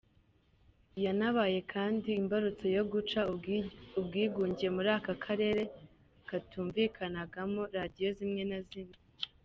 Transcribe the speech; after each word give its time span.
Yanabaye 1.03 1.59
kandi 1.73 2.09
imbarutso 2.21 2.65
yo 2.77 2.83
guca 2.91 3.19
ubwigunge 3.99 4.65
muri 4.75 4.89
aka 4.97 5.13
karere 5.25 5.61
katumvikanagamo 6.29 7.61
radiyo 7.77 8.09
zimwe 8.17 8.43
na 8.51 8.59
zimwe. 8.69 8.95